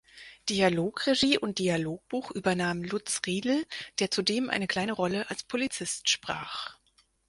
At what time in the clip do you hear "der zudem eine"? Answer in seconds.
3.99-4.65